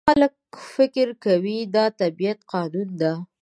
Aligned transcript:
خلک 0.09 0.33
فکر 0.75 1.07
کوي 1.25 1.57
دا 1.75 1.85
د 1.89 1.93
طبیعت 2.01 2.39
قانون 2.51 2.89
دی. 3.01 3.13